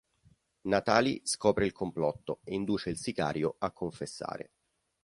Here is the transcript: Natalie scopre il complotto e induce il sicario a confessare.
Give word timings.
Natalie 0.61 1.21
scopre 1.25 1.67
il 1.67 1.73
complotto 1.73 2.39
e 2.43 2.55
induce 2.55 2.89
il 2.89 2.97
sicario 2.97 3.57
a 3.59 3.69
confessare. 3.69 4.49